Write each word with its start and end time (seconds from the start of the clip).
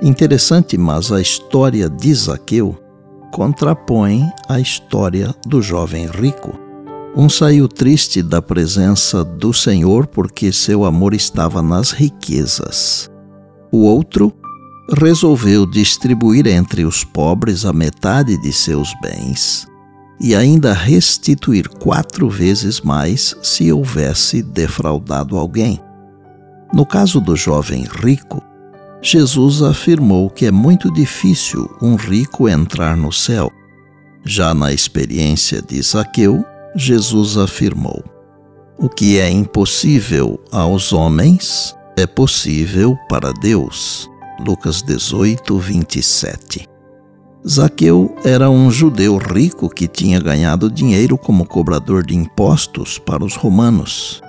Interessante, 0.00 0.78
mas 0.78 1.10
a 1.10 1.20
história 1.20 1.88
de 1.88 2.14
Zaqueu 2.14 2.78
contrapõe 3.32 4.24
a 4.48 4.60
história 4.60 5.34
do 5.46 5.60
jovem 5.60 6.06
rico. 6.06 6.58
Um 7.16 7.28
saiu 7.28 7.66
triste 7.66 8.22
da 8.22 8.40
presença 8.40 9.24
do 9.24 9.52
Senhor 9.52 10.06
porque 10.06 10.52
seu 10.52 10.84
amor 10.84 11.14
estava 11.14 11.60
nas 11.62 11.90
riquezas. 11.90 13.10
O 13.72 13.78
outro 13.78 14.32
resolveu 14.96 15.66
distribuir 15.66 16.46
entre 16.46 16.84
os 16.84 17.02
pobres 17.02 17.64
a 17.64 17.72
metade 17.72 18.40
de 18.40 18.52
seus 18.52 18.94
bens 19.02 19.66
e 20.20 20.34
ainda 20.34 20.72
restituir 20.72 21.68
quatro 21.68 22.28
vezes 22.28 22.80
mais 22.80 23.34
se 23.42 23.72
houvesse 23.72 24.42
defraudado 24.42 25.36
alguém. 25.36 25.80
No 26.72 26.86
caso 26.86 27.20
do 27.20 27.34
jovem 27.36 27.84
rico, 27.84 28.42
Jesus 29.00 29.62
afirmou 29.62 30.28
que 30.28 30.46
é 30.46 30.50
muito 30.50 30.92
difícil 30.92 31.70
um 31.80 31.94
rico 31.94 32.48
entrar 32.48 32.96
no 32.96 33.12
céu. 33.12 33.50
Já 34.24 34.52
na 34.52 34.72
experiência 34.72 35.62
de 35.62 35.80
Zaqueu, 35.80 36.44
Jesus 36.74 37.36
afirmou: 37.36 38.02
O 38.76 38.88
que 38.88 39.18
é 39.18 39.30
impossível 39.30 40.40
aos 40.50 40.92
homens 40.92 41.76
é 41.96 42.06
possível 42.06 42.98
para 43.08 43.32
Deus. 43.32 44.10
Lucas 44.44 44.82
18, 44.82 45.58
27. 45.58 46.68
Zaqueu 47.48 48.14
era 48.24 48.50
um 48.50 48.70
judeu 48.70 49.16
rico 49.16 49.68
que 49.68 49.86
tinha 49.86 50.20
ganhado 50.20 50.70
dinheiro 50.70 51.16
como 51.16 51.46
cobrador 51.46 52.04
de 52.04 52.16
impostos 52.16 52.98
para 52.98 53.24
os 53.24 53.36
romanos. 53.36 54.20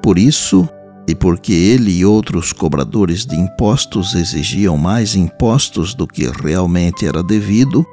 Por 0.00 0.16
isso, 0.16 0.68
e 1.06 1.14
porque 1.14 1.52
ele 1.52 1.90
e 1.90 2.04
outros 2.04 2.52
cobradores 2.52 3.26
de 3.26 3.36
impostos 3.36 4.14
exigiam 4.14 4.76
mais 4.78 5.14
impostos 5.14 5.94
do 5.94 6.06
que 6.06 6.28
realmente 6.28 7.06
era 7.06 7.22
devido, 7.22 7.84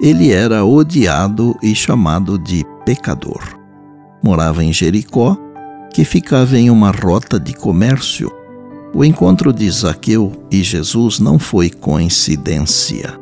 ele 0.00 0.32
era 0.32 0.64
odiado 0.64 1.56
e 1.62 1.74
chamado 1.74 2.38
de 2.38 2.64
pecador. 2.84 3.42
Morava 4.22 4.64
em 4.64 4.72
Jericó, 4.72 5.36
que 5.92 6.04
ficava 6.04 6.58
em 6.58 6.70
uma 6.70 6.90
rota 6.90 7.38
de 7.38 7.52
comércio. 7.54 8.30
O 8.94 9.04
encontro 9.04 9.52
de 9.52 9.70
Zaqueu 9.70 10.32
e 10.50 10.62
Jesus 10.62 11.18
não 11.18 11.38
foi 11.38 11.70
coincidência. 11.70 13.18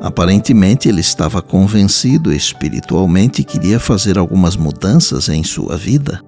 Aparentemente, 0.00 0.88
ele 0.88 1.00
estava 1.00 1.42
convencido 1.42 2.32
espiritualmente 2.32 3.42
e 3.42 3.44
queria 3.44 3.78
fazer 3.78 4.18
algumas 4.18 4.56
mudanças 4.56 5.28
em 5.28 5.42
sua 5.42 5.76
vida 5.76 6.22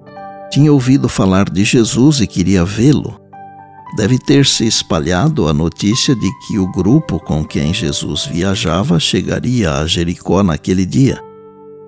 tinha 0.53 0.71
ouvido 0.71 1.09
falar 1.09 1.49
de 1.49 1.65
Jesus 1.65 2.21
e 2.21 2.27
queria 2.27 2.63
vê-lo. 2.63 3.19
Deve 3.97 4.19
ter 4.19 4.45
se 4.45 4.67
espalhado 4.67 5.49
a 5.49 5.53
notícia 5.53 6.15
de 6.15 6.31
que 6.47 6.59
o 6.59 6.71
grupo 6.71 7.19
com 7.19 7.43
quem 7.43 7.73
Jesus 7.73 8.27
viajava 8.27 9.01
chegaria 9.01 9.79
a 9.79 9.87
Jericó 9.87 10.43
naquele 10.43 10.85
dia. 10.85 11.19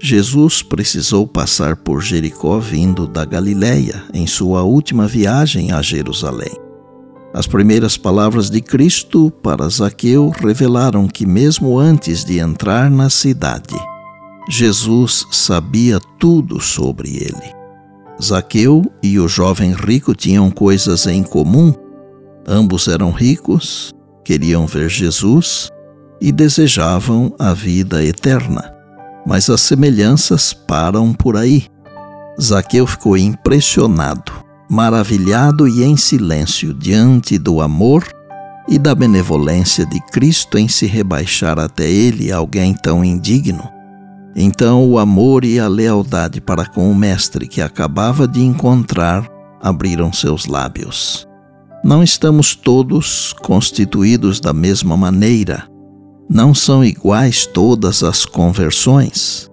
Jesus 0.00 0.62
precisou 0.62 1.26
passar 1.26 1.76
por 1.76 2.00
Jericó 2.00 2.58
vindo 2.58 3.06
da 3.06 3.26
Galiléia 3.26 4.02
em 4.14 4.26
sua 4.26 4.62
última 4.62 5.06
viagem 5.06 5.70
a 5.70 5.82
Jerusalém. 5.82 6.52
As 7.34 7.46
primeiras 7.46 7.98
palavras 7.98 8.48
de 8.48 8.62
Cristo 8.62 9.30
para 9.42 9.68
Zaqueu 9.68 10.30
revelaram 10.30 11.06
que, 11.06 11.26
mesmo 11.26 11.78
antes 11.78 12.24
de 12.24 12.38
entrar 12.38 12.90
na 12.90 13.10
cidade, 13.10 13.76
Jesus 14.48 15.26
sabia 15.30 16.00
tudo 16.18 16.60
sobre 16.60 17.10
ele. 17.16 17.63
Zaqueu 18.22 18.84
e 19.02 19.18
o 19.18 19.28
jovem 19.28 19.72
rico 19.72 20.14
tinham 20.14 20.50
coisas 20.50 21.06
em 21.06 21.22
comum. 21.22 21.74
Ambos 22.46 22.88
eram 22.88 23.10
ricos, 23.10 23.92
queriam 24.24 24.66
ver 24.66 24.88
Jesus 24.88 25.70
e 26.20 26.30
desejavam 26.30 27.34
a 27.38 27.52
vida 27.52 28.04
eterna. 28.04 28.72
Mas 29.26 29.48
as 29.50 29.60
semelhanças 29.62 30.52
param 30.52 31.12
por 31.12 31.36
aí. 31.36 31.66
Zaqueu 32.40 32.86
ficou 32.86 33.16
impressionado, 33.16 34.32
maravilhado 34.70 35.66
e 35.66 35.82
em 35.82 35.96
silêncio 35.96 36.74
diante 36.74 37.38
do 37.38 37.60
amor 37.60 38.06
e 38.68 38.78
da 38.78 38.94
benevolência 38.94 39.84
de 39.86 40.00
Cristo 40.00 40.58
em 40.58 40.68
se 40.68 40.86
rebaixar 40.86 41.58
até 41.58 41.88
ele, 41.88 42.32
alguém 42.32 42.74
tão 42.74 43.04
indigno. 43.04 43.73
Então 44.36 44.88
o 44.88 44.98
amor 44.98 45.44
e 45.44 45.60
a 45.60 45.68
lealdade 45.68 46.40
para 46.40 46.66
com 46.66 46.90
o 46.90 46.94
Mestre 46.94 47.46
que 47.46 47.62
acabava 47.62 48.26
de 48.26 48.40
encontrar 48.40 49.28
abriram 49.60 50.12
seus 50.12 50.46
lábios. 50.46 51.26
Não 51.84 52.02
estamos 52.02 52.54
todos 52.54 53.34
constituídos 53.42 54.40
da 54.40 54.52
mesma 54.52 54.96
maneira. 54.96 55.68
Não 56.28 56.54
são 56.54 56.82
iguais 56.82 57.46
todas 57.46 58.02
as 58.02 58.24
conversões. 58.24 59.50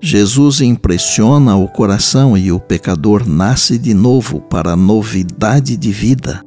Jesus 0.00 0.60
impressiona 0.60 1.56
o 1.56 1.66
coração 1.66 2.36
e 2.36 2.52
o 2.52 2.60
pecador 2.60 3.26
nasce 3.26 3.78
de 3.78 3.94
novo 3.94 4.40
para 4.40 4.72
a 4.72 4.76
novidade 4.76 5.76
de 5.76 5.90
vida. 5.90 6.43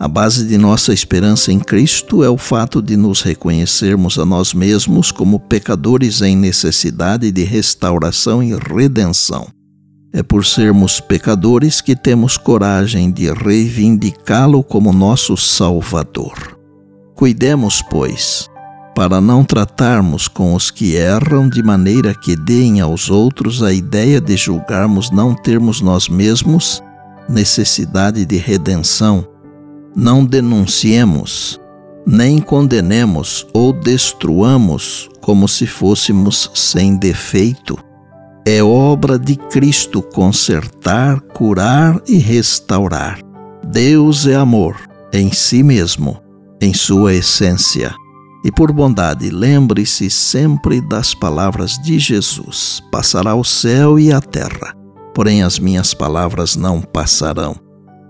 A 0.00 0.06
base 0.06 0.46
de 0.46 0.56
nossa 0.56 0.92
esperança 0.92 1.52
em 1.52 1.58
Cristo 1.58 2.22
é 2.22 2.30
o 2.30 2.38
fato 2.38 2.80
de 2.80 2.96
nos 2.96 3.20
reconhecermos 3.20 4.16
a 4.16 4.24
nós 4.24 4.54
mesmos 4.54 5.10
como 5.10 5.40
pecadores 5.40 6.22
em 6.22 6.36
necessidade 6.36 7.32
de 7.32 7.42
restauração 7.42 8.40
e 8.40 8.54
redenção. 8.54 9.48
É 10.12 10.22
por 10.22 10.46
sermos 10.46 11.00
pecadores 11.00 11.80
que 11.80 11.96
temos 11.96 12.36
coragem 12.36 13.10
de 13.10 13.32
reivindicá-lo 13.32 14.62
como 14.62 14.92
nosso 14.92 15.36
Salvador. 15.36 16.56
Cuidemos, 17.16 17.82
pois, 17.82 18.48
para 18.94 19.20
não 19.20 19.44
tratarmos 19.44 20.28
com 20.28 20.54
os 20.54 20.70
que 20.70 20.94
erram 20.94 21.48
de 21.48 21.60
maneira 21.60 22.14
que 22.14 22.36
deem 22.36 22.80
aos 22.80 23.10
outros 23.10 23.64
a 23.64 23.72
ideia 23.72 24.20
de 24.20 24.36
julgarmos 24.36 25.10
não 25.10 25.34
termos 25.34 25.80
nós 25.80 26.08
mesmos 26.08 26.80
necessidade 27.28 28.24
de 28.24 28.36
redenção 28.36 29.26
não 29.94 30.24
denunciemos, 30.24 31.60
nem 32.06 32.38
condenemos 32.38 33.46
ou 33.52 33.72
destruamos 33.72 35.08
como 35.20 35.46
se 35.46 35.66
fôssemos 35.66 36.50
sem 36.54 36.96
defeito. 36.96 37.78
É 38.46 38.62
obra 38.62 39.18
de 39.18 39.36
Cristo 39.36 40.00
consertar, 40.00 41.20
curar 41.20 42.00
e 42.08 42.16
restaurar. 42.16 43.18
Deus 43.66 44.26
é 44.26 44.34
amor 44.34 44.76
em 45.12 45.30
si 45.32 45.62
mesmo, 45.62 46.18
em 46.60 46.72
sua 46.72 47.14
essência. 47.14 47.94
E 48.44 48.50
por 48.50 48.72
bondade, 48.72 49.30
lembre-se 49.30 50.08
sempre 50.08 50.80
das 50.80 51.14
palavras 51.14 51.72
de 51.82 51.98
Jesus: 51.98 52.80
Passará 52.90 53.34
o 53.34 53.44
céu 53.44 53.98
e 53.98 54.12
a 54.12 54.20
terra, 54.20 54.74
porém 55.14 55.42
as 55.42 55.58
minhas 55.58 55.92
palavras 55.92 56.56
não 56.56 56.80
passarão. 56.80 57.67